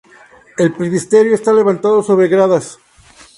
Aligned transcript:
El 0.57 0.73
presbiterio 0.73 1.35
está 1.35 1.53
levantado 1.53 2.01
sobre 2.01 2.27
gradas. 2.27 2.79